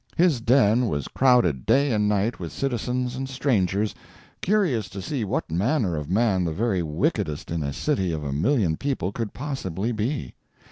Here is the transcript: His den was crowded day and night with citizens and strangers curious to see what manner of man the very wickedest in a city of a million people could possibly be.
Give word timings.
His 0.17 0.41
den 0.41 0.87
was 0.87 1.07
crowded 1.07 1.63
day 1.63 1.91
and 1.91 2.09
night 2.09 2.39
with 2.39 2.51
citizens 2.51 3.15
and 3.15 3.29
strangers 3.29 3.93
curious 4.41 4.89
to 4.89 4.99
see 4.99 5.23
what 5.23 5.51
manner 5.51 5.95
of 5.95 6.09
man 6.09 6.43
the 6.43 6.51
very 6.51 6.81
wickedest 6.81 7.51
in 7.51 7.61
a 7.61 7.71
city 7.71 8.11
of 8.11 8.23
a 8.23 8.33
million 8.33 8.77
people 8.77 9.11
could 9.11 9.31
possibly 9.33 9.91
be. 9.91 10.33